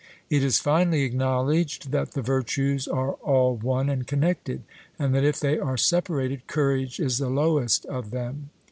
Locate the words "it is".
0.31-0.57